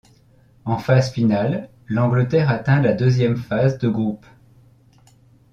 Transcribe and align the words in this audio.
En 0.65 0.79
phase 0.79 1.11
finale, 1.11 1.69
l'Angleterre 1.87 2.49
atteint 2.49 2.81
la 2.81 2.93
deuxième 2.93 3.37
phase 3.37 3.77
de 3.77 3.87
groupes. 3.87 4.25